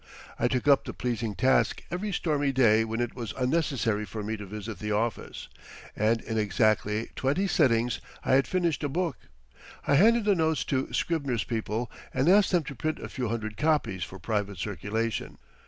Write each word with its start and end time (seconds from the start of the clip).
I 0.39 0.47
took 0.47 0.67
up 0.67 0.83
the 0.85 0.95
pleasing 0.95 1.35
task 1.35 1.83
every 1.91 2.11
stormy 2.11 2.51
day 2.51 2.83
when 2.83 3.01
it 3.01 3.13
was 3.15 3.35
unnecessary 3.37 4.03
for 4.03 4.23
me 4.23 4.35
to 4.35 4.47
visit 4.47 4.79
the 4.79 4.91
office, 4.91 5.47
and 5.95 6.21
in 6.21 6.39
exactly 6.39 7.11
twenty 7.15 7.45
sittings 7.47 8.01
I 8.25 8.33
had 8.33 8.47
finished 8.47 8.83
a 8.83 8.89
book. 8.89 9.17
I 9.85 9.93
handed 9.93 10.25
the 10.25 10.33
notes 10.33 10.63
to 10.65 10.91
Scribner's 10.91 11.43
people 11.43 11.91
and 12.15 12.27
asked 12.29 12.49
them 12.49 12.63
to 12.63 12.73
print 12.73 12.97
a 12.97 13.09
few 13.09 13.27
hundred 13.29 13.57
copies 13.57 14.03
for 14.03 14.17
private 14.17 14.57
circulation. 14.57 15.37